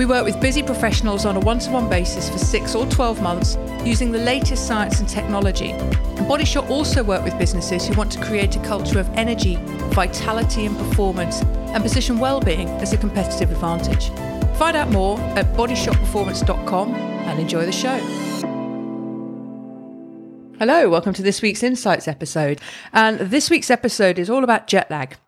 We 0.00 0.06
work 0.06 0.24
with 0.24 0.40
busy 0.40 0.62
professionals 0.62 1.26
on 1.26 1.36
a 1.36 1.40
one 1.40 1.58
to 1.58 1.70
one 1.70 1.90
basis 1.90 2.30
for 2.30 2.38
six 2.38 2.74
or 2.74 2.86
12 2.86 3.20
months 3.20 3.58
using 3.84 4.10
the 4.12 4.18
latest 4.18 4.66
science 4.66 4.98
and 4.98 5.06
technology. 5.06 5.72
And 5.72 6.26
Bodyshot 6.26 6.70
also 6.70 7.04
work 7.04 7.22
with 7.22 7.38
businesses 7.38 7.86
who 7.86 7.92
want 7.92 8.10
to 8.12 8.24
create 8.24 8.56
a 8.56 8.60
culture 8.60 8.98
of 8.98 9.10
energy, 9.10 9.56
vitality, 9.92 10.64
and 10.64 10.74
performance 10.74 11.42
and 11.42 11.82
position 11.82 12.18
well-being 12.18 12.66
as 12.80 12.94
a 12.94 12.96
competitive 12.96 13.50
advantage. 13.50 14.08
Find 14.56 14.74
out 14.74 14.88
more 14.88 15.20
at 15.36 15.44
bodyshotperformance.com 15.54 16.94
and 16.94 17.38
enjoy 17.38 17.66
the 17.66 17.70
show. 17.70 17.98
Hello, 20.58 20.88
welcome 20.88 21.12
to 21.12 21.20
this 21.20 21.42
week's 21.42 21.62
Insights 21.62 22.08
episode. 22.08 22.58
And 22.94 23.18
this 23.20 23.50
week's 23.50 23.70
episode 23.70 24.18
is 24.18 24.30
all 24.30 24.44
about 24.44 24.66
jet 24.66 24.90
lag. 24.90 25.18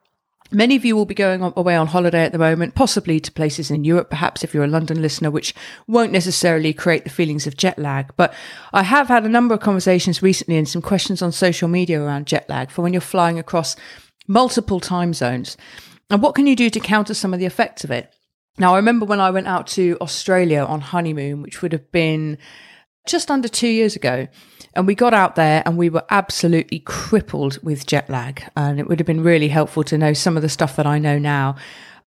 Many 0.54 0.76
of 0.76 0.84
you 0.84 0.94
will 0.94 1.06
be 1.06 1.14
going 1.14 1.42
away 1.56 1.76
on 1.76 1.86
holiday 1.86 2.24
at 2.24 2.32
the 2.32 2.38
moment, 2.38 2.74
possibly 2.74 3.18
to 3.20 3.32
places 3.32 3.70
in 3.70 3.84
Europe, 3.84 4.10
perhaps 4.10 4.44
if 4.44 4.52
you're 4.52 4.64
a 4.64 4.68
London 4.68 5.00
listener, 5.00 5.30
which 5.30 5.54
won't 5.86 6.12
necessarily 6.12 6.74
create 6.74 7.04
the 7.04 7.10
feelings 7.10 7.46
of 7.46 7.56
jet 7.56 7.78
lag. 7.78 8.12
But 8.18 8.34
I 8.70 8.82
have 8.82 9.08
had 9.08 9.24
a 9.24 9.30
number 9.30 9.54
of 9.54 9.60
conversations 9.60 10.22
recently 10.22 10.58
and 10.58 10.68
some 10.68 10.82
questions 10.82 11.22
on 11.22 11.32
social 11.32 11.68
media 11.68 12.02
around 12.02 12.26
jet 12.26 12.50
lag 12.50 12.70
for 12.70 12.82
when 12.82 12.92
you're 12.92 13.00
flying 13.00 13.38
across 13.38 13.76
multiple 14.28 14.78
time 14.78 15.14
zones. 15.14 15.56
And 16.10 16.20
what 16.20 16.34
can 16.34 16.46
you 16.46 16.54
do 16.54 16.68
to 16.68 16.80
counter 16.80 17.14
some 17.14 17.32
of 17.32 17.40
the 17.40 17.46
effects 17.46 17.82
of 17.82 17.90
it? 17.90 18.14
Now, 18.58 18.74
I 18.74 18.76
remember 18.76 19.06
when 19.06 19.20
I 19.20 19.30
went 19.30 19.46
out 19.46 19.66
to 19.68 19.96
Australia 20.02 20.64
on 20.64 20.82
honeymoon, 20.82 21.40
which 21.40 21.62
would 21.62 21.72
have 21.72 21.90
been 21.90 22.36
just 23.06 23.30
under 23.30 23.48
two 23.48 23.68
years 23.68 23.96
ago. 23.96 24.28
And 24.74 24.86
we 24.86 24.94
got 24.94 25.12
out 25.12 25.36
there 25.36 25.62
and 25.66 25.76
we 25.76 25.90
were 25.90 26.04
absolutely 26.08 26.78
crippled 26.80 27.62
with 27.62 27.86
jet 27.86 28.08
lag. 28.08 28.44
And 28.56 28.80
it 28.80 28.88
would 28.88 29.00
have 29.00 29.06
been 29.06 29.22
really 29.22 29.48
helpful 29.48 29.84
to 29.84 29.98
know 29.98 30.12
some 30.12 30.36
of 30.36 30.42
the 30.42 30.48
stuff 30.48 30.76
that 30.76 30.86
I 30.86 30.98
know 30.98 31.18
now. 31.18 31.56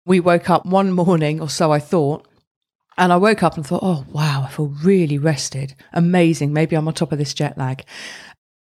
We 0.06 0.20
woke 0.20 0.48
up 0.48 0.64
one 0.64 0.92
morning, 0.92 1.40
or 1.40 1.48
so 1.48 1.72
I 1.72 1.78
thought, 1.78 2.26
and 2.98 3.12
I 3.12 3.16
woke 3.16 3.42
up 3.42 3.56
and 3.56 3.66
thought, 3.66 3.82
oh, 3.82 4.06
wow, 4.10 4.44
I 4.46 4.48
feel 4.48 4.68
really 4.82 5.18
rested. 5.18 5.74
Amazing. 5.92 6.52
Maybe 6.52 6.76
I'm 6.76 6.88
on 6.88 6.94
top 6.94 7.12
of 7.12 7.18
this 7.18 7.34
jet 7.34 7.58
lag. 7.58 7.84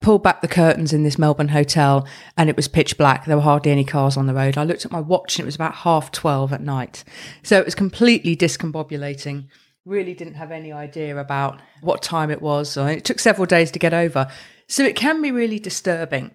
Pulled 0.02 0.24
back 0.24 0.42
the 0.42 0.48
curtains 0.48 0.92
in 0.92 1.04
this 1.04 1.18
Melbourne 1.18 1.50
hotel 1.50 2.06
and 2.36 2.50
it 2.50 2.58
was 2.58 2.68
pitch 2.68 2.98
black. 2.98 3.26
There 3.26 3.38
were 3.38 3.44
hardly 3.44 3.72
any 3.72 3.86
cars 3.86 4.18
on 4.18 4.26
the 4.28 4.34
road. 4.34 4.58
I 4.58 4.64
looked 4.64 4.86
at 4.86 4.92
my 4.92 5.00
watch 5.00 5.38
and 5.38 5.44
it 5.44 5.46
was 5.46 5.56
about 5.56 5.76
half 5.76 6.12
12 6.12 6.52
at 6.52 6.62
night. 6.62 7.04
So 7.42 7.58
it 7.58 7.64
was 7.64 7.76
completely 7.76 8.36
discombobulating 8.36 9.46
really 9.86 10.14
didn't 10.14 10.36
have 10.36 10.52
any 10.52 10.72
idea 10.72 11.17
about 11.17 11.62
what 11.81 12.02
time 12.02 12.31
it 12.31 12.42
was. 12.42 12.78
it 12.78 13.06
took 13.06 13.20
several 13.20 13.45
days 13.45 13.72
to 13.72 13.80
get 13.80 13.94
over. 13.94 14.28
So 14.67 14.84
it 14.84 14.95
can 14.95 15.22
be 15.22 15.31
really 15.31 15.59
disturbing. 15.59 16.31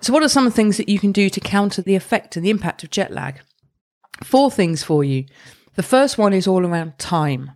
So, 0.00 0.12
what 0.12 0.22
are 0.22 0.28
some 0.28 0.50
things 0.50 0.76
that 0.76 0.88
you 0.88 0.98
can 0.98 1.10
do 1.10 1.28
to 1.30 1.40
counter 1.40 1.82
the 1.82 1.96
effect 1.96 2.36
and 2.36 2.44
the 2.44 2.50
impact 2.50 2.84
of 2.84 2.90
jet 2.90 3.12
lag? 3.12 3.40
Four 4.22 4.50
things 4.50 4.82
for 4.82 5.02
you. 5.02 5.24
The 5.74 5.82
first 5.82 6.16
one 6.18 6.32
is 6.32 6.46
all 6.46 6.64
around 6.64 6.98
time. 6.98 7.52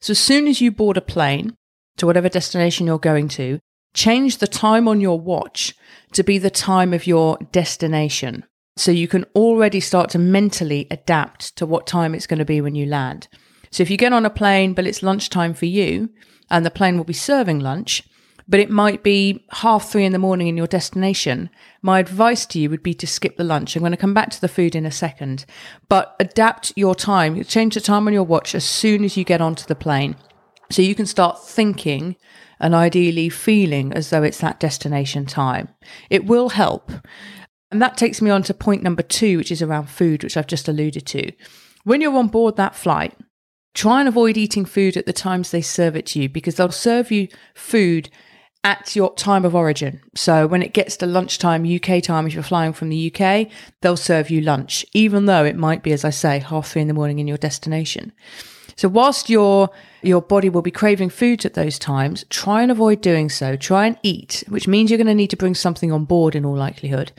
So, 0.00 0.10
as 0.10 0.18
soon 0.18 0.46
as 0.46 0.60
you 0.60 0.70
board 0.70 0.96
a 0.96 1.00
plane 1.00 1.54
to 1.96 2.06
whatever 2.06 2.28
destination 2.28 2.86
you're 2.86 2.98
going 2.98 3.28
to, 3.28 3.60
change 3.94 4.38
the 4.38 4.46
time 4.46 4.86
on 4.86 5.00
your 5.00 5.18
watch 5.18 5.74
to 6.12 6.22
be 6.22 6.38
the 6.38 6.50
time 6.50 6.92
of 6.92 7.06
your 7.06 7.38
destination. 7.50 8.44
So 8.76 8.90
you 8.90 9.08
can 9.08 9.24
already 9.34 9.80
start 9.80 10.10
to 10.10 10.18
mentally 10.18 10.86
adapt 10.90 11.56
to 11.56 11.64
what 11.64 11.86
time 11.86 12.14
it's 12.14 12.26
going 12.26 12.38
to 12.38 12.44
be 12.44 12.60
when 12.60 12.74
you 12.74 12.84
land. 12.84 13.26
So 13.70 13.82
if 13.82 13.90
you 13.90 13.96
get 13.96 14.12
on 14.12 14.26
a 14.26 14.30
plane, 14.30 14.74
but 14.74 14.86
it's 14.86 15.02
lunchtime 15.02 15.54
for 15.54 15.66
you, 15.66 16.10
and 16.50 16.64
the 16.64 16.70
plane 16.70 16.96
will 16.96 17.04
be 17.04 17.12
serving 17.12 17.60
lunch, 17.60 18.02
but 18.48 18.60
it 18.60 18.70
might 18.70 19.02
be 19.02 19.44
half 19.50 19.90
three 19.90 20.04
in 20.04 20.12
the 20.12 20.18
morning 20.18 20.46
in 20.46 20.56
your 20.56 20.68
destination, 20.68 21.50
my 21.82 21.98
advice 21.98 22.46
to 22.46 22.60
you 22.60 22.70
would 22.70 22.82
be 22.82 22.94
to 22.94 23.06
skip 23.06 23.36
the 23.36 23.44
lunch. 23.44 23.74
I'm 23.74 23.80
going 23.80 23.90
to 23.90 23.96
come 23.96 24.14
back 24.14 24.30
to 24.30 24.40
the 24.40 24.48
food 24.48 24.76
in 24.76 24.86
a 24.86 24.90
second, 24.92 25.44
but 25.88 26.14
adapt 26.20 26.72
your 26.76 26.94
time. 26.94 27.42
Change 27.44 27.74
the 27.74 27.80
time 27.80 28.06
on 28.06 28.12
your 28.12 28.22
watch 28.22 28.54
as 28.54 28.64
soon 28.64 29.04
as 29.04 29.16
you 29.16 29.24
get 29.24 29.40
onto 29.40 29.66
the 29.66 29.74
plane. 29.74 30.14
So 30.70 30.82
you 30.82 30.94
can 30.94 31.06
start 31.06 31.44
thinking 31.44 32.16
and 32.60 32.74
ideally 32.74 33.28
feeling 33.28 33.92
as 33.92 34.10
though 34.10 34.22
it's 34.22 34.40
that 34.40 34.60
destination 34.60 35.26
time. 35.26 35.68
It 36.08 36.26
will 36.26 36.50
help. 36.50 36.90
And 37.70 37.82
that 37.82 37.96
takes 37.96 38.22
me 38.22 38.30
on 38.30 38.42
to 38.44 38.54
point 38.54 38.82
number 38.82 39.02
two, 39.02 39.38
which 39.38 39.50
is 39.50 39.60
around 39.60 39.90
food, 39.90 40.22
which 40.22 40.36
I've 40.36 40.46
just 40.46 40.68
alluded 40.68 41.04
to. 41.06 41.32
When 41.84 42.00
you're 42.00 42.16
on 42.16 42.28
board 42.28 42.56
that 42.56 42.74
flight, 42.74 43.14
Try 43.76 44.00
and 44.00 44.08
avoid 44.08 44.38
eating 44.38 44.64
food 44.64 44.96
at 44.96 45.04
the 45.04 45.12
times 45.12 45.50
they 45.50 45.60
serve 45.60 45.96
it 45.96 46.06
to 46.06 46.18
you 46.18 46.30
because 46.30 46.54
they'll 46.54 46.70
serve 46.70 47.10
you 47.10 47.28
food 47.54 48.08
at 48.64 48.96
your 48.96 49.14
time 49.16 49.44
of 49.44 49.54
origin. 49.54 50.00
So 50.14 50.46
when 50.46 50.62
it 50.62 50.72
gets 50.72 50.96
to 50.96 51.06
lunchtime 51.06 51.62
UK 51.62 52.02
time, 52.02 52.26
if 52.26 52.32
you're 52.32 52.42
flying 52.42 52.72
from 52.72 52.88
the 52.88 53.12
UK, 53.12 53.48
they'll 53.82 53.98
serve 53.98 54.30
you 54.30 54.40
lunch, 54.40 54.86
even 54.94 55.26
though 55.26 55.44
it 55.44 55.56
might 55.56 55.82
be, 55.82 55.92
as 55.92 56.06
I 56.06 56.10
say, 56.10 56.38
half 56.38 56.68
three 56.68 56.80
in 56.80 56.88
the 56.88 56.94
morning 56.94 57.18
in 57.18 57.28
your 57.28 57.36
destination. 57.36 58.12
So 58.76 58.88
whilst 58.88 59.28
your 59.28 59.68
your 60.00 60.22
body 60.22 60.48
will 60.48 60.62
be 60.62 60.70
craving 60.70 61.10
foods 61.10 61.44
at 61.44 61.52
those 61.52 61.78
times, 61.78 62.24
try 62.30 62.62
and 62.62 62.70
avoid 62.70 63.02
doing 63.02 63.28
so. 63.28 63.56
Try 63.56 63.88
and 63.88 63.98
eat, 64.02 64.42
which 64.48 64.66
means 64.66 64.90
you're 64.90 64.96
going 64.96 65.06
to 65.06 65.14
need 65.14 65.30
to 65.30 65.36
bring 65.36 65.54
something 65.54 65.92
on 65.92 66.06
board 66.06 66.34
in 66.34 66.46
all 66.46 66.56
likelihood. 66.56 67.12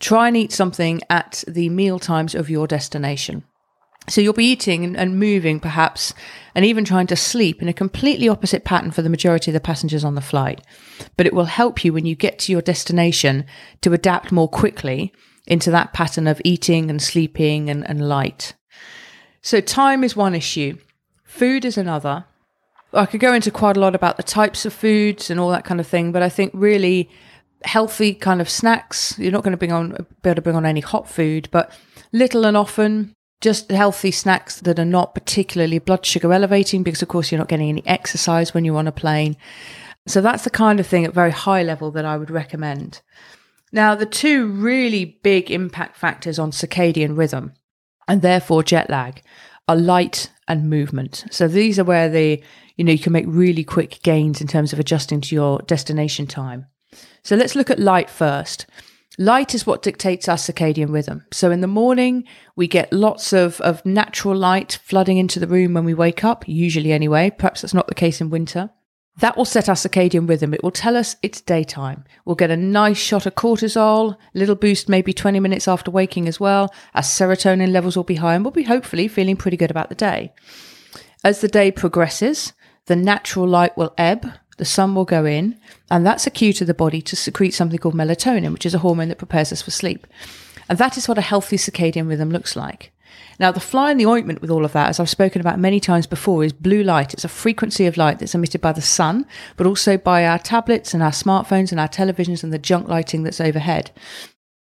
Try 0.00 0.26
and 0.26 0.36
eat 0.36 0.50
something 0.50 1.02
at 1.08 1.44
the 1.46 1.68
meal 1.68 2.00
times 2.00 2.34
of 2.34 2.50
your 2.50 2.66
destination. 2.66 3.44
So 4.08 4.20
you'll 4.20 4.34
be 4.34 4.44
eating 4.44 4.96
and 4.96 5.18
moving 5.18 5.60
perhaps, 5.60 6.12
and 6.54 6.64
even 6.64 6.84
trying 6.84 7.06
to 7.06 7.16
sleep 7.16 7.62
in 7.62 7.68
a 7.68 7.72
completely 7.72 8.28
opposite 8.28 8.64
pattern 8.64 8.90
for 8.90 9.02
the 9.02 9.08
majority 9.08 9.50
of 9.50 9.54
the 9.54 9.60
passengers 9.60 10.04
on 10.04 10.14
the 10.14 10.20
flight. 10.20 10.60
But 11.16 11.26
it 11.26 11.32
will 11.32 11.46
help 11.46 11.84
you 11.84 11.92
when 11.92 12.04
you 12.04 12.14
get 12.14 12.38
to 12.40 12.52
your 12.52 12.60
destination 12.60 13.46
to 13.80 13.92
adapt 13.92 14.30
more 14.30 14.48
quickly 14.48 15.12
into 15.46 15.70
that 15.70 15.92
pattern 15.92 16.26
of 16.26 16.40
eating 16.44 16.90
and 16.90 17.00
sleeping 17.00 17.70
and, 17.70 17.88
and 17.88 18.08
light. 18.08 18.54
So 19.42 19.60
time 19.60 20.04
is 20.04 20.16
one 20.16 20.34
issue. 20.34 20.78
Food 21.24 21.64
is 21.64 21.78
another. 21.78 22.26
I 22.92 23.06
could 23.06 23.20
go 23.20 23.34
into 23.34 23.50
quite 23.50 23.76
a 23.76 23.80
lot 23.80 23.94
about 23.94 24.16
the 24.16 24.22
types 24.22 24.64
of 24.64 24.72
foods 24.72 25.30
and 25.30 25.40
all 25.40 25.50
that 25.50 25.64
kind 25.64 25.80
of 25.80 25.86
thing, 25.86 26.12
but 26.12 26.22
I 26.22 26.28
think 26.28 26.52
really 26.54 27.10
healthy 27.64 28.14
kind 28.14 28.40
of 28.40 28.48
snacks. 28.48 29.18
You're 29.18 29.32
not 29.32 29.42
going 29.42 29.52
to 29.52 29.58
bring 29.58 29.72
on 29.72 30.06
be 30.22 30.30
able 30.30 30.36
to 30.36 30.42
bring 30.42 30.56
on 30.56 30.66
any 30.66 30.80
hot 30.80 31.08
food, 31.08 31.48
but 31.50 31.72
little 32.12 32.46
and 32.46 32.56
often 32.56 33.14
just 33.44 33.70
healthy 33.70 34.10
snacks 34.10 34.60
that 34.60 34.78
are 34.78 34.86
not 34.86 35.14
particularly 35.14 35.78
blood 35.78 36.06
sugar 36.06 36.32
elevating 36.32 36.82
because 36.82 37.02
of 37.02 37.08
course 37.08 37.30
you're 37.30 37.38
not 37.38 37.46
getting 37.46 37.68
any 37.68 37.86
exercise 37.86 38.54
when 38.54 38.64
you're 38.64 38.78
on 38.78 38.88
a 38.88 38.92
plane. 38.92 39.36
So 40.06 40.22
that's 40.22 40.44
the 40.44 40.50
kind 40.50 40.80
of 40.80 40.86
thing 40.86 41.04
at 41.04 41.12
very 41.12 41.30
high 41.30 41.62
level 41.62 41.90
that 41.90 42.06
I 42.06 42.16
would 42.16 42.30
recommend. 42.30 43.02
Now, 43.70 43.94
the 43.94 44.06
two 44.06 44.46
really 44.46 45.20
big 45.22 45.50
impact 45.50 45.98
factors 45.98 46.38
on 46.38 46.52
circadian 46.52 47.18
rhythm 47.18 47.52
and 48.08 48.22
therefore 48.22 48.62
jet 48.62 48.88
lag 48.88 49.20
are 49.68 49.76
light 49.76 50.30
and 50.48 50.70
movement. 50.70 51.26
So 51.30 51.46
these 51.46 51.78
are 51.78 51.84
where 51.84 52.08
the 52.08 52.42
you 52.76 52.84
know 52.84 52.92
you 52.92 52.98
can 52.98 53.12
make 53.12 53.26
really 53.28 53.62
quick 53.62 54.00
gains 54.02 54.40
in 54.40 54.46
terms 54.46 54.72
of 54.72 54.78
adjusting 54.78 55.20
to 55.20 55.34
your 55.34 55.58
destination 55.66 56.26
time. 56.26 56.64
So 57.22 57.36
let's 57.36 57.54
look 57.54 57.68
at 57.68 57.78
light 57.78 58.08
first. 58.08 58.64
Light 59.18 59.54
is 59.54 59.64
what 59.64 59.82
dictates 59.82 60.28
our 60.28 60.36
circadian 60.36 60.92
rhythm. 60.92 61.24
So 61.32 61.52
in 61.52 61.60
the 61.60 61.68
morning, 61.68 62.24
we 62.56 62.66
get 62.66 62.92
lots 62.92 63.32
of, 63.32 63.60
of 63.60 63.84
natural 63.86 64.34
light 64.34 64.80
flooding 64.82 65.18
into 65.18 65.38
the 65.38 65.46
room 65.46 65.74
when 65.74 65.84
we 65.84 65.94
wake 65.94 66.24
up, 66.24 66.48
usually 66.48 66.90
anyway. 66.90 67.30
Perhaps 67.30 67.60
that's 67.60 67.74
not 67.74 67.86
the 67.86 67.94
case 67.94 68.20
in 68.20 68.30
winter. 68.30 68.70
That 69.18 69.36
will 69.36 69.44
set 69.44 69.68
our 69.68 69.76
circadian 69.76 70.28
rhythm. 70.28 70.52
It 70.52 70.64
will 70.64 70.72
tell 70.72 70.96
us 70.96 71.14
it's 71.22 71.40
daytime. 71.40 72.04
We'll 72.24 72.34
get 72.34 72.50
a 72.50 72.56
nice 72.56 72.98
shot 72.98 73.26
of 73.26 73.36
cortisol, 73.36 74.16
little 74.34 74.56
boost 74.56 74.88
maybe 74.88 75.12
20 75.12 75.38
minutes 75.38 75.68
after 75.68 75.92
waking 75.92 76.26
as 76.26 76.40
well. 76.40 76.74
Our 76.94 77.02
serotonin 77.02 77.70
levels 77.70 77.96
will 77.96 78.02
be 78.02 78.16
high 78.16 78.34
and 78.34 78.44
we'll 78.44 78.50
be 78.50 78.64
hopefully 78.64 79.06
feeling 79.06 79.36
pretty 79.36 79.56
good 79.56 79.70
about 79.70 79.90
the 79.90 79.94
day. 79.94 80.32
As 81.22 81.40
the 81.40 81.48
day 81.48 81.70
progresses, 81.70 82.52
the 82.86 82.96
natural 82.96 83.46
light 83.46 83.76
will 83.76 83.94
ebb 83.96 84.26
the 84.56 84.64
sun 84.64 84.94
will 84.94 85.04
go 85.04 85.24
in, 85.24 85.58
and 85.90 86.06
that's 86.06 86.26
a 86.26 86.30
cue 86.30 86.52
to 86.54 86.64
the 86.64 86.74
body 86.74 87.02
to 87.02 87.16
secrete 87.16 87.52
something 87.52 87.78
called 87.78 87.94
melatonin, 87.94 88.52
which 88.52 88.66
is 88.66 88.74
a 88.74 88.78
hormone 88.78 89.08
that 89.08 89.18
prepares 89.18 89.52
us 89.52 89.62
for 89.62 89.70
sleep. 89.70 90.06
And 90.68 90.78
that 90.78 90.96
is 90.96 91.08
what 91.08 91.18
a 91.18 91.22
healthy 91.22 91.56
circadian 91.56 92.08
rhythm 92.08 92.30
looks 92.30 92.56
like. 92.56 92.92
Now, 93.38 93.50
the 93.50 93.60
fly 93.60 93.90
in 93.90 93.98
the 93.98 94.06
ointment 94.06 94.40
with 94.40 94.50
all 94.50 94.64
of 94.64 94.72
that, 94.72 94.88
as 94.88 95.00
I've 95.00 95.10
spoken 95.10 95.40
about 95.40 95.58
many 95.58 95.80
times 95.80 96.06
before, 96.06 96.44
is 96.44 96.52
blue 96.52 96.82
light. 96.82 97.12
It's 97.12 97.24
a 97.24 97.28
frequency 97.28 97.86
of 97.86 97.96
light 97.96 98.18
that's 98.18 98.34
emitted 98.34 98.60
by 98.60 98.72
the 98.72 98.80
sun, 98.80 99.26
but 99.56 99.66
also 99.66 99.96
by 99.96 100.24
our 100.24 100.38
tablets 100.38 100.94
and 100.94 101.02
our 101.02 101.10
smartphones 101.10 101.72
and 101.72 101.80
our 101.80 101.88
televisions 101.88 102.44
and 102.44 102.52
the 102.52 102.58
junk 102.58 102.88
lighting 102.88 103.24
that's 103.24 103.40
overhead. 103.40 103.90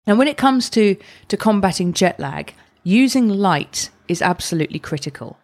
And 0.07 0.17
when 0.17 0.27
it 0.27 0.37
comes 0.37 0.69
to, 0.71 0.95
to 1.27 1.37
combating 1.37 1.93
jet 1.93 2.19
lag, 2.19 2.53
using 2.83 3.27
light 3.27 3.89
is 4.07 4.21
absolutely 4.21 4.79
critical. 4.79 5.37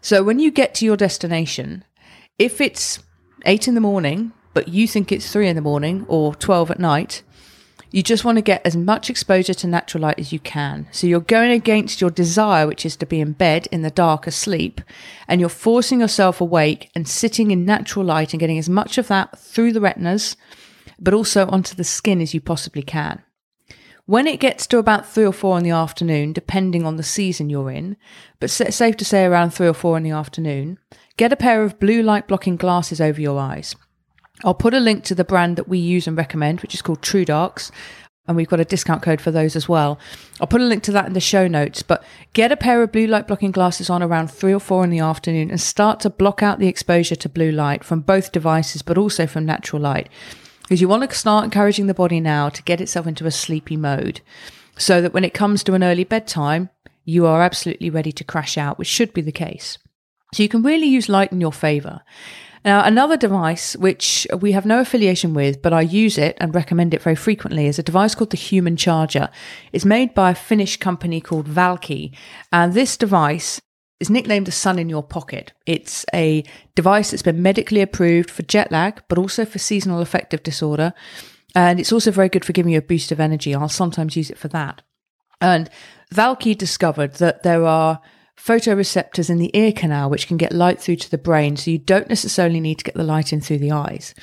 So 0.00 0.22
when 0.24 0.38
you 0.38 0.50
get 0.50 0.74
to 0.76 0.84
your 0.84 0.96
destination, 0.96 1.84
if 2.38 2.60
it's 2.60 2.98
eight 3.44 3.68
in 3.68 3.74
the 3.74 3.80
morning, 3.80 4.32
but 4.54 4.68
you 4.68 4.86
think 4.86 5.10
it's 5.10 5.32
three 5.32 5.48
in 5.48 5.56
the 5.56 5.62
morning 5.62 6.04
or 6.08 6.34
12 6.34 6.72
at 6.72 6.78
night, 6.78 7.22
you 7.92 8.02
just 8.02 8.24
want 8.24 8.36
to 8.36 8.42
get 8.42 8.64
as 8.64 8.74
much 8.74 9.10
exposure 9.10 9.52
to 9.52 9.66
natural 9.66 10.02
light 10.02 10.18
as 10.18 10.32
you 10.32 10.38
can. 10.38 10.88
So 10.92 11.06
you're 11.06 11.20
going 11.20 11.50
against 11.50 12.00
your 12.00 12.10
desire, 12.10 12.66
which 12.66 12.86
is 12.86 12.96
to 12.96 13.06
be 13.06 13.20
in 13.20 13.32
bed 13.32 13.68
in 13.70 13.82
the 13.82 13.90
dark 13.90 14.26
asleep, 14.26 14.80
and 15.28 15.40
you're 15.40 15.50
forcing 15.50 16.00
yourself 16.00 16.40
awake 16.40 16.90
and 16.94 17.06
sitting 17.06 17.50
in 17.50 17.66
natural 17.66 18.06
light 18.06 18.32
and 18.32 18.40
getting 18.40 18.58
as 18.58 18.68
much 18.68 18.96
of 18.96 19.08
that 19.08 19.38
through 19.38 19.72
the 19.72 19.80
retinas, 19.80 20.36
but 20.98 21.12
also 21.12 21.46
onto 21.48 21.74
the 21.74 21.84
skin 21.84 22.22
as 22.22 22.32
you 22.32 22.40
possibly 22.40 22.82
can. 22.82 23.22
When 24.06 24.26
it 24.26 24.40
gets 24.40 24.66
to 24.68 24.78
about 24.78 25.06
three 25.06 25.24
or 25.24 25.32
four 25.32 25.58
in 25.58 25.64
the 25.64 25.70
afternoon, 25.70 26.32
depending 26.32 26.84
on 26.84 26.96
the 26.96 27.02
season 27.02 27.50
you're 27.50 27.70
in, 27.70 27.96
but 28.40 28.50
safe 28.50 28.96
to 28.96 29.04
say 29.04 29.24
around 29.24 29.50
three 29.50 29.68
or 29.68 29.74
four 29.74 29.96
in 29.96 30.02
the 30.02 30.10
afternoon, 30.10 30.78
get 31.22 31.32
a 31.32 31.36
pair 31.36 31.62
of 31.62 31.78
blue 31.78 32.02
light 32.02 32.26
blocking 32.26 32.56
glasses 32.56 33.00
over 33.00 33.20
your 33.20 33.38
eyes. 33.38 33.76
I'll 34.42 34.54
put 34.54 34.74
a 34.74 34.80
link 34.80 35.04
to 35.04 35.14
the 35.14 35.22
brand 35.22 35.54
that 35.54 35.68
we 35.68 35.78
use 35.78 36.08
and 36.08 36.18
recommend, 36.18 36.60
which 36.62 36.74
is 36.74 36.82
called 36.82 37.00
True 37.00 37.24
Darks. 37.24 37.70
And 38.26 38.36
we've 38.36 38.48
got 38.48 38.58
a 38.58 38.64
discount 38.64 39.04
code 39.04 39.20
for 39.20 39.30
those 39.30 39.54
as 39.54 39.68
well. 39.68 40.00
I'll 40.40 40.48
put 40.48 40.60
a 40.60 40.64
link 40.64 40.82
to 40.82 40.90
that 40.90 41.06
in 41.06 41.12
the 41.12 41.20
show 41.20 41.46
notes. 41.46 41.84
But 41.84 42.02
get 42.32 42.50
a 42.50 42.56
pair 42.56 42.82
of 42.82 42.90
blue 42.90 43.06
light 43.06 43.28
blocking 43.28 43.52
glasses 43.52 43.88
on 43.88 44.02
around 44.02 44.32
three 44.32 44.52
or 44.52 44.58
four 44.58 44.82
in 44.82 44.90
the 44.90 44.98
afternoon 44.98 45.48
and 45.48 45.60
start 45.60 46.00
to 46.00 46.10
block 46.10 46.42
out 46.42 46.58
the 46.58 46.66
exposure 46.66 47.14
to 47.14 47.28
blue 47.28 47.52
light 47.52 47.84
from 47.84 48.00
both 48.00 48.32
devices, 48.32 48.82
but 48.82 48.98
also 48.98 49.28
from 49.28 49.46
natural 49.46 49.80
light 49.80 50.08
because 50.62 50.80
you 50.80 50.88
want 50.88 51.08
to 51.08 51.16
start 51.16 51.44
encouraging 51.44 51.86
the 51.86 51.94
body 51.94 52.18
now 52.18 52.48
to 52.48 52.62
get 52.64 52.80
itself 52.80 53.06
into 53.06 53.26
a 53.26 53.30
sleepy 53.30 53.76
mode 53.76 54.22
so 54.76 55.00
that 55.00 55.12
when 55.12 55.24
it 55.24 55.34
comes 55.34 55.62
to 55.62 55.74
an 55.74 55.84
early 55.84 56.02
bedtime, 56.02 56.68
you 57.04 57.26
are 57.26 57.42
absolutely 57.42 57.90
ready 57.90 58.10
to 58.10 58.24
crash 58.24 58.58
out, 58.58 58.76
which 58.76 58.88
should 58.88 59.12
be 59.12 59.20
the 59.20 59.30
case. 59.30 59.78
So 60.32 60.42
you 60.42 60.48
can 60.48 60.62
really 60.62 60.86
use 60.86 61.08
light 61.08 61.32
in 61.32 61.40
your 61.40 61.52
favor. 61.52 62.00
Now, 62.64 62.84
another 62.84 63.16
device 63.16 63.76
which 63.76 64.26
we 64.40 64.52
have 64.52 64.64
no 64.64 64.80
affiliation 64.80 65.34
with, 65.34 65.60
but 65.62 65.72
I 65.72 65.80
use 65.80 66.16
it 66.16 66.36
and 66.40 66.54
recommend 66.54 66.94
it 66.94 67.02
very 67.02 67.16
frequently 67.16 67.66
is 67.66 67.78
a 67.78 67.82
device 67.82 68.14
called 68.14 68.30
the 68.30 68.36
Human 68.36 68.76
Charger. 68.76 69.30
It's 69.72 69.84
made 69.84 70.14
by 70.14 70.30
a 70.30 70.34
Finnish 70.36 70.76
company 70.76 71.20
called 71.20 71.48
Valkee. 71.48 72.14
And 72.52 72.72
this 72.72 72.96
device 72.96 73.60
is 73.98 74.10
nicknamed 74.10 74.46
the 74.46 74.52
sun 74.52 74.78
in 74.78 74.88
your 74.88 75.02
pocket. 75.02 75.52
It's 75.66 76.06
a 76.14 76.44
device 76.76 77.10
that's 77.10 77.22
been 77.22 77.42
medically 77.42 77.80
approved 77.80 78.30
for 78.30 78.42
jet 78.42 78.70
lag, 78.70 79.02
but 79.08 79.18
also 79.18 79.44
for 79.44 79.58
seasonal 79.58 80.00
affective 80.00 80.44
disorder. 80.44 80.94
And 81.56 81.80
it's 81.80 81.92
also 81.92 82.12
very 82.12 82.28
good 82.28 82.44
for 82.44 82.52
giving 82.52 82.72
you 82.72 82.78
a 82.78 82.82
boost 82.82 83.10
of 83.10 83.20
energy. 83.20 83.54
I'll 83.54 83.68
sometimes 83.68 84.16
use 84.16 84.30
it 84.30 84.38
for 84.38 84.48
that. 84.48 84.82
And 85.40 85.68
Valkee 86.14 86.56
discovered 86.56 87.14
that 87.14 87.42
there 87.42 87.64
are 87.64 88.00
photoreceptors 88.38 89.30
in 89.30 89.38
the 89.38 89.56
ear 89.56 89.72
canal 89.72 90.10
which 90.10 90.26
can 90.26 90.36
get 90.36 90.52
light 90.52 90.80
through 90.80 90.96
to 90.96 91.10
the 91.10 91.18
brain, 91.18 91.56
so 91.56 91.70
you 91.70 91.78
don't 91.78 92.08
necessarily 92.08 92.60
need 92.60 92.78
to 92.78 92.84
get 92.84 92.94
the 92.94 93.04
light 93.04 93.32
in 93.32 93.40
through 93.40 93.58
the 93.58 93.72
eyes. 93.72 94.14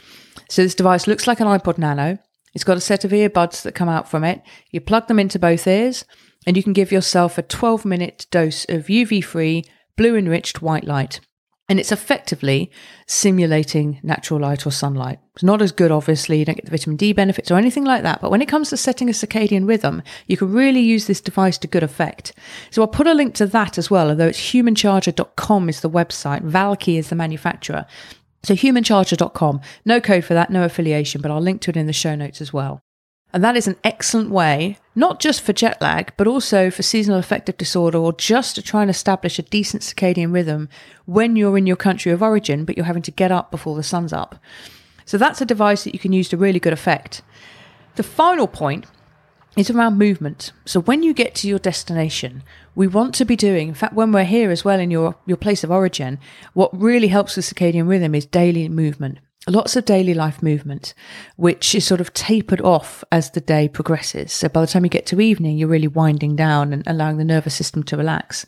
So 0.50 0.64
this 0.64 0.76
device 0.76 1.08
looks 1.08 1.28
like 1.28 1.40
an 1.40 1.48
iPod 1.48 1.78
Nano. 1.78 2.18
It's 2.54 2.64
got 2.64 2.78
a 2.78 2.82
set 2.82 3.06
of 3.06 3.12
earbuds 3.12 3.62
that 3.62 3.76
come 3.76 3.90
out 3.90 4.10
from 4.10 4.24
it. 4.24 4.42
You 4.72 4.82
plug 4.82 5.08
them 5.08 5.20
into 5.20 5.38
both 5.38 5.68
ears 5.68 6.06
and 6.48 6.58
you 6.58 6.64
can 6.64 6.74
give 6.74 6.92
yourself 6.92 7.38
a 7.38 7.44
12 7.44 7.86
minute 7.86 8.26
dose 8.32 8.66
of 8.70 8.88
UV 8.88 9.24
free, 9.24 9.64
blue 9.96 10.16
enriched 10.16 10.62
white 10.62 10.86
light. 10.86 11.20
And 11.70 11.80
it's 11.80 11.92
effectively 11.92 12.72
simulating 13.06 14.00
natural 14.02 14.40
light 14.40 14.66
or 14.66 14.72
sunlight. 14.72 15.20
It's 15.36 15.44
not 15.44 15.62
as 15.62 15.72
good, 15.72 15.92
obviously, 15.92 16.40
you 16.40 16.46
don't 16.46 16.56
get 16.56 16.66
the 16.66 16.72
vitamin 16.72 16.98
D 16.98 17.14
benefits 17.14 17.52
or 17.52 17.58
anything 17.58 17.86
like 17.86 18.02
that. 18.02 18.22
But 18.22 18.32
when 18.32 18.42
it 18.42 18.48
comes 18.48 18.70
to 18.70 18.78
setting 18.78 19.08
a 19.08 19.12
circadian 19.12 19.68
rhythm, 19.68 20.02
you 20.26 20.36
can 20.36 20.52
really 20.52 20.82
use 20.82 21.06
this 21.06 21.22
device 21.22 21.60
to 21.60 21.68
good 21.68 21.84
effect. 21.84 22.34
So 22.72 22.82
I'll 22.82 22.88
put 22.88 23.06
a 23.06 23.14
link 23.14 23.36
to 23.36 23.46
that 23.46 23.78
as 23.78 23.92
well, 23.92 24.10
although 24.10 24.28
it's 24.28 24.52
humancharger.com 24.52 25.70
is 25.70 25.82
the 25.82 25.90
website, 25.92 26.42
Valkee 26.42 26.98
is 26.98 27.10
the 27.10 27.16
manufacturer. 27.16 27.86
So 28.42 28.56
humancharger.com, 28.56 29.62
no 29.86 30.02
code 30.02 30.26
for 30.26 30.34
that, 30.34 30.50
no 30.50 30.64
affiliation, 30.64 31.22
but 31.22 31.30
I'll 31.30 31.40
link 31.40 31.62
to 31.62 31.70
it 31.70 31.78
in 31.78 31.86
the 31.86 31.94
show 31.94 32.16
notes 32.16 32.42
as 32.42 32.52
well. 32.52 32.82
And 33.32 33.44
that 33.44 33.56
is 33.56 33.68
an 33.68 33.76
excellent 33.84 34.32
way, 34.32 34.78
not 34.96 35.20
just 35.20 35.42
for 35.42 35.54
jet 35.54 35.80
lag, 35.82 36.14
but 36.18 36.28
also 36.28 36.72
for 36.72 36.82
seasonal 36.82 37.20
affective 37.20 37.58
disorder 37.58 38.00
or 38.00 38.14
just 38.14 38.56
to 38.56 38.62
try 38.62 38.82
and 38.82 38.90
establish 38.90 39.38
a 39.38 39.44
decent 39.44 39.84
circadian 39.84 40.34
rhythm 40.34 40.68
when 41.06 41.36
you're 41.36 41.58
in 41.58 41.68
your 41.68 41.76
country 41.76 42.12
of 42.12 42.24
origin, 42.24 42.66
but 42.66 42.76
you're 42.76 42.88
having 42.88 43.04
to 43.04 43.12
get 43.12 43.32
up 43.32 43.52
before 43.52 43.76
the 43.76 43.84
sun's 43.84 44.14
up. 44.14 44.36
So 45.06 45.18
that's 45.18 45.42
a 45.42 45.46
device 45.46 45.84
that 45.84 45.94
you 45.94 46.00
can 46.00 46.14
use 46.14 46.30
to 46.30 46.38
really 46.38 46.60
good 46.60 46.74
effect. 46.74 47.22
The 47.96 48.04
final 48.04 48.48
point 48.48 48.88
is 49.56 49.70
around 49.70 49.98
movement. 49.98 50.52
So 50.66 50.80
when 50.80 51.04
you 51.04 51.14
get 51.14 51.36
to 51.36 51.48
your 51.48 51.60
destination, 51.60 52.44
we 52.74 52.88
want 52.88 53.14
to 53.16 53.26
be 53.26 53.36
doing, 53.36 53.68
in 53.68 53.74
fact, 53.74 53.94
when 53.94 54.12
we're 54.12 54.24
here 54.24 54.50
as 54.50 54.66
well 54.66 54.80
in 54.80 54.90
your, 54.90 55.16
your 55.26 55.38
place 55.38 55.64
of 55.64 55.72
origin, 55.72 56.20
what 56.54 56.80
really 56.80 57.10
helps 57.10 57.36
with 57.36 57.46
circadian 57.46 57.88
rhythm 57.88 58.16
is 58.16 58.26
daily 58.26 58.70
movement 58.70 59.20
lots 59.50 59.76
of 59.76 59.86
daily 59.86 60.14
life 60.14 60.42
movement, 60.42 60.94
which 61.36 61.76
is 61.76 61.86
sort 61.86 62.02
of 62.02 62.14
tapered 62.14 62.62
off 62.62 63.04
as 63.12 63.32
the 63.32 63.42
day 63.42 63.68
progresses. 63.68 64.32
So 64.32 64.50
by 64.50 64.62
the 64.62 64.68
time 64.68 64.84
you 64.84 64.90
get 64.90 65.06
to 65.08 65.22
evening, 65.22 65.58
you're 65.58 65.68
really 65.68 65.88
winding 65.88 66.36
down 66.36 66.74
and 66.74 66.84
allowing 66.88 67.18
the 67.18 67.26
nervous 67.26 67.56
system 67.56 67.84
to 67.84 67.98
relax. 67.98 68.46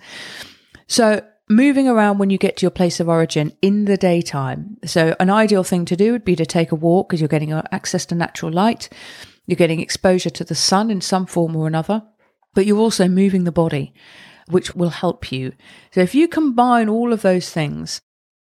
So 0.88 1.22
moving 1.50 1.88
around 1.88 2.18
when 2.18 2.30
you 2.30 2.38
get 2.38 2.58
to 2.58 2.64
your 2.64 2.72
place 2.72 3.00
of 3.00 3.10
origin 3.10 3.52
in 3.62 3.86
the 3.86 3.98
daytime. 3.98 4.78
So 4.86 5.16
an 5.20 5.30
ideal 5.30 5.64
thing 5.64 5.86
to 5.86 5.96
do 5.96 6.14
would 6.14 6.26
be 6.26 6.36
to 6.38 6.46
take 6.46 6.72
a 6.72 6.76
walk 6.76 7.10
because 7.10 7.20
you're 7.20 7.28
getting 7.28 7.54
uh, 7.54 7.64
access 7.72 8.06
to 8.08 8.16
natural 8.16 8.52
light. 8.52 8.90
You're 9.48 9.58
getting 9.58 9.82
exposure 9.82 10.30
to 10.30 10.44
the 10.44 10.56
sun 10.56 10.90
in 10.90 11.02
some 11.02 11.26
form 11.26 11.56
or 11.56 11.68
another, 11.68 12.04
but 12.54 12.66
you're 12.66 12.78
also 12.78 13.08
moving 13.08 13.44
the 13.44 13.52
body, 13.52 13.94
which 14.48 14.76
will 14.76 14.90
help 14.90 15.32
you. 15.32 15.54
So 15.92 16.00
if 16.02 16.16
you 16.16 16.28
combine 16.28 16.88
all 16.88 17.12
of 17.12 17.22
those 17.22 17.50
things, 17.50 18.02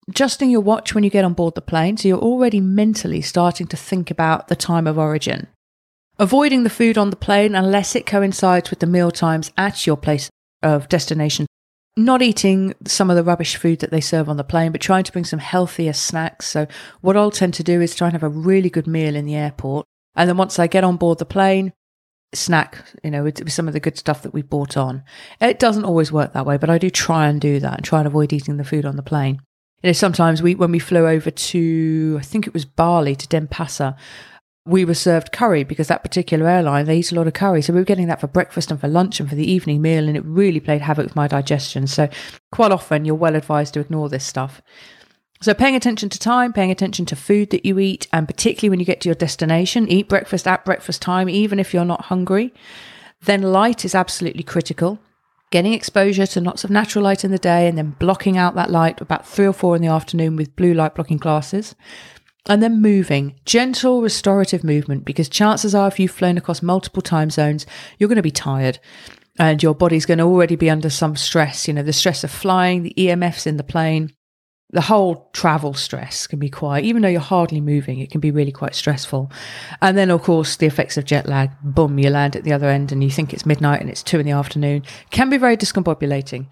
adjusting 0.10 0.50
your 0.50 0.62
watch 0.62 0.96
when 0.96 1.04
you 1.04 1.10
get 1.10 1.24
on 1.24 1.34
board 1.34 1.56
the 1.56 1.62
plane, 1.62 1.96
so 1.96 2.08
you're 2.08 2.18
already 2.18 2.60
mentally 2.60 3.22
starting 3.22 3.68
to 3.68 3.78
think 3.78 4.10
about 4.10 4.48
the 4.48 4.56
time 4.56 4.88
of 4.88 4.98
origin. 4.98 5.48
Avoiding 6.18 6.64
the 6.64 6.70
food 6.70 6.98
on 6.98 7.12
the 7.12 7.16
plane 7.16 7.56
unless 7.56 7.96
it 7.96 8.06
coincides 8.06 8.70
with 8.70 8.80
the 8.80 8.88
meal 8.88 9.12
times 9.12 9.52
at 9.58 9.88
your 9.88 9.96
place 9.96 10.30
of 10.62 10.90
destination. 10.90 11.46
Not 11.96 12.22
eating 12.22 12.74
some 12.86 13.10
of 13.10 13.16
the 13.16 13.24
rubbish 13.24 13.56
food 13.56 13.80
that 13.80 13.92
they 13.92 14.02
serve 14.02 14.30
on 14.30 14.38
the 14.38 14.44
plane, 14.44 14.72
but 14.72 14.82
trying 14.82 15.04
to 15.04 15.12
bring 15.12 15.26
some 15.26 15.40
healthier 15.40 15.94
snacks. 15.94 16.48
So, 16.48 16.68
what 17.02 17.16
I'll 17.16 17.32
tend 17.32 17.54
to 17.56 17.64
do 17.64 17.82
is 17.82 17.96
try 17.96 18.08
and 18.08 18.14
have 18.14 18.24
a 18.24 18.30
really 18.30 18.70
good 18.70 18.88
meal 18.88 19.16
in 19.16 19.26
the 19.26 19.36
airport. 19.36 19.86
And 20.16 20.30
then 20.30 20.38
once 20.38 20.60
I 20.60 20.68
get 20.68 20.84
on 20.84 20.98
board 20.98 21.20
the 21.20 21.26
plane, 21.26 21.74
snack, 22.34 22.84
you 23.04 23.12
know, 23.12 23.24
with, 23.24 23.50
some 23.52 23.68
of 23.68 23.74
the 23.74 23.80
good 23.80 23.98
stuff 23.98 24.22
that 24.24 24.34
we 24.34 24.42
bought 24.42 24.78
on. 24.78 25.04
It 25.42 25.60
doesn't 25.60 25.86
always 25.86 26.12
work 26.12 26.34
that 26.34 26.46
way, 26.46 26.58
but 26.58 26.70
I 26.70 26.78
do 26.78 26.90
try 26.90 27.28
and 27.28 27.42
do 27.42 27.60
that 27.60 27.78
and 27.78 27.84
try 27.84 28.00
and 28.00 28.08
avoid 28.08 28.34
eating 28.34 28.58
the 28.58 28.64
food 28.64 28.86
on 28.86 28.96
the 28.96 29.04
plane 29.04 29.42
you 29.82 29.90
know, 29.90 29.94
sometimes 29.94 30.42
we, 30.42 30.56
when 30.56 30.72
we 30.72 30.80
flew 30.80 31.08
over 31.08 31.32
to, 31.32 32.18
I 32.20 32.24
think 32.24 32.48
it 32.48 32.54
was 32.54 32.66
Bali 32.66 33.16
to 33.16 33.28
Denpasar, 33.28 33.96
we 34.66 34.86
were 34.86 34.94
served 34.94 35.32
curry 35.32 35.64
because 35.64 35.88
that 35.88 36.04
particular 36.04 36.48
airline, 36.48 36.86
they 36.86 37.00
eat 37.00 37.12
a 37.12 37.16
lot 37.16 37.28
of 37.28 37.34
curry. 37.34 37.62
So 37.62 37.74
we 37.74 37.80
were 37.80 37.86
getting 37.86 38.08
that 38.08 38.20
for 38.20 38.28
breakfast 38.28 38.70
and 38.70 38.80
for 38.80 38.88
lunch 38.88 39.20
and 39.20 39.28
for 39.28 39.36
the 39.36 39.50
evening 39.50 39.82
meal. 39.82 40.08
And 40.08 40.18
it 40.18 40.26
really 40.26 40.60
played 40.60 40.82
havoc 40.82 41.06
with 41.06 41.16
my 41.16 41.28
digestion. 41.28 41.88
So 41.88 42.10
quite 42.52 42.72
often 42.72 43.06
you're 43.06 43.16
well 43.16 43.36
advised 43.36 43.74
to 43.74 43.80
ignore 43.80 44.10
this 44.10 44.26
stuff. 44.26 44.62
So 45.42 45.54
paying 45.54 45.76
attention 45.76 46.10
to 46.10 46.20
time, 46.20 46.52
paying 46.52 46.72
attention 46.72 47.06
to 47.08 47.16
food 47.16 47.50
that 47.52 47.66
you 47.66 47.80
eat, 47.80 48.08
and 48.12 48.28
particularly 48.28 48.70
when 48.70 48.80
you 48.80 48.86
get 48.86 49.00
to 49.02 49.10
your 49.10 49.16
destination, 49.16 49.88
eat 49.88 50.10
breakfast 50.10 50.46
at 50.46 50.66
breakfast 50.66 51.02
time, 51.02 51.30
even 51.30 51.60
if 51.60 51.74
you're 51.74 51.86
not 51.86 52.06
hungry. 52.06 52.54
Then 53.22 53.42
light 53.42 53.86
is 53.86 53.96
absolutely 53.96 54.44
critical 54.44 55.00
getting 55.52 55.74
exposure 55.74 56.28
to 56.28 56.42
lots 56.42 56.64
of 56.64 56.70
natural 56.70 57.04
light 57.04 57.24
in 57.24 57.32
the 57.32 57.38
day 57.38 57.68
and 57.68 57.78
then 57.78 57.96
blocking 58.00 58.38
out 58.38 58.56
that 58.56 58.70
light 58.70 59.02
about 59.02 59.28
three 59.28 59.48
or 59.48 59.54
four 59.54 59.76
in 59.76 59.82
the 59.82 59.88
afternoon 59.88 60.36
with 60.36 60.56
blue 60.56 60.74
light 60.74 60.96
blocking 60.96 61.18
glasses. 61.18 61.76
And 62.48 62.64
then 62.64 62.82
moving, 62.82 63.40
gentle 63.46 64.02
restorative 64.02 64.64
movement, 64.64 65.06
because 65.06 65.30
chances 65.30 65.76
are 65.76 65.88
if 65.88 66.00
you've 66.00 66.12
flown 66.12 66.38
across 66.38 66.62
multiple 66.62 67.02
time 67.02 67.30
zones, 67.30 67.66
you're 67.98 68.10
going 68.10 68.16
to 68.16 68.22
be 68.22 68.32
tired 68.32 68.80
and 69.38 69.62
your 69.64 69.74
body's 69.74 70.06
going 70.06 70.18
to 70.18 70.26
already 70.26 70.56
be 70.56 70.70
under 70.70 70.90
some 70.90 71.16
stress. 71.16 71.68
You 71.68 71.74
know, 71.74 71.84
the 71.84 71.94
stress 71.94 72.24
of 72.24 72.32
flying, 72.32 72.84
the 72.84 72.94
EMFs 72.98 73.48
in 73.48 73.58
the 73.58 73.64
plane, 73.64 74.14
the 74.72 74.82
whole 74.82 75.30
travel 75.34 75.74
stress 75.74 76.28
can 76.28 76.38
be 76.38 76.50
quite, 76.50 76.84
even 76.84 77.02
though 77.02 77.08
you're 77.08 77.20
hardly 77.20 77.60
moving, 77.60 78.00
it 78.00 78.12
can 78.12 78.22
be 78.22 78.30
really 78.30 78.52
quite 78.52 78.76
stressful. 78.76 79.32
And 79.82 79.98
then, 79.98 80.12
of 80.12 80.22
course, 80.22 80.58
the 80.58 80.68
effects 80.68 80.96
of 80.96 81.06
jet 81.06 81.28
lag. 81.28 81.50
Boom, 81.64 81.98
you 81.98 82.10
land 82.10 82.36
at 82.36 82.44
the 82.44 82.54
other 82.54 82.70
end 82.70 82.92
and 82.92 83.04
you 83.04 83.10
think 83.10 83.34
it's 83.34 83.46
midnight 83.46 83.82
and 83.82 83.90
it's 83.90 84.04
two 84.04 84.20
in 84.20 84.26
the 84.28 84.32
afternoon. 84.32 84.84
Can 85.10 85.30
be 85.30 85.38
very 85.38 85.58
discombobulating. 85.58 86.46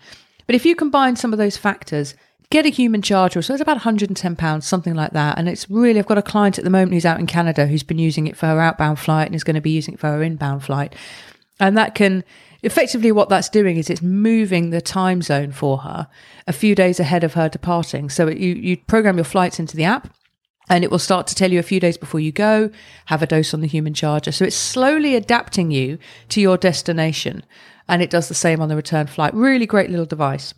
But 0.47 0.55
if 0.55 0.65
you 0.65 0.75
combine 0.75 1.15
some 1.15 1.31
of 1.31 1.37
those 1.37 1.57
factors, 1.57 2.15
get 2.49 2.65
a 2.65 2.69
human 2.69 3.03
charger. 3.03 3.41
So 3.43 3.53
it's 3.53 3.61
about 3.61 3.75
110 3.75 4.35
pounds, 4.35 4.65
something 4.65 4.95
like 4.95 5.11
that. 5.11 5.37
And 5.37 5.47
it's 5.47 5.69
really, 5.69 5.99
I've 5.99 6.07
got 6.07 6.17
a 6.17 6.23
client 6.23 6.57
at 6.57 6.63
the 6.63 6.71
moment 6.71 6.93
who's 6.93 7.05
out 7.05 7.19
in 7.19 7.27
Canada 7.27 7.67
who's 7.67 7.83
been 7.83 7.99
using 7.99 8.25
it 8.25 8.35
for 8.35 8.47
her 8.47 8.59
outbound 8.59 8.97
flight 8.99 9.27
and 9.27 9.35
is 9.35 9.43
going 9.43 9.55
to 9.55 9.61
be 9.61 9.71
using 9.71 9.93
it 9.93 9.99
for 9.99 10.07
her 10.07 10.23
inbound 10.23 10.63
flight. 10.63 10.95
And 11.59 11.77
that 11.77 11.93
can, 11.93 12.23
effectively 12.63 13.11
what 13.11 13.29
that's 13.29 13.49
doing 13.49 13.77
is 13.77 13.89
it's 13.89 14.01
moving 14.01 14.69
the 14.69 14.81
time 14.81 15.21
zone 15.21 15.51
for 15.51 15.79
her 15.79 16.07
a 16.47 16.53
few 16.53 16.75
days 16.75 16.99
ahead 16.99 17.23
of 17.23 17.33
her 17.33 17.49
departing. 17.49 18.09
So 18.09 18.27
you, 18.29 18.53
you 18.55 18.77
program 18.77 19.17
your 19.17 19.25
flights 19.25 19.59
into 19.59 19.77
the 19.77 19.83
app 19.83 20.13
and 20.69 20.83
it 20.83 20.91
will 20.91 20.99
start 20.99 21.27
to 21.27 21.35
tell 21.35 21.51
you 21.51 21.59
a 21.59 21.63
few 21.63 21.79
days 21.79 21.97
before 21.97 22.19
you 22.19 22.31
go, 22.31 22.69
have 23.05 23.23
a 23.23 23.27
dose 23.27 23.53
on 23.53 23.61
the 23.61 23.67
human 23.67 23.93
charger. 23.93 24.31
So 24.31 24.45
it's 24.45 24.55
slowly 24.55 25.15
adapting 25.15 25.71
you 25.71 25.97
to 26.29 26.41
your 26.41 26.57
destination. 26.57 27.43
And 27.87 28.01
it 28.01 28.09
does 28.09 28.27
the 28.27 28.33
same 28.33 28.61
on 28.61 28.67
the 28.67 28.75
return 28.75 29.07
flight. 29.07 29.33
Really 29.33 29.65
great 29.65 29.89
little 29.89 30.05
device. 30.05 30.53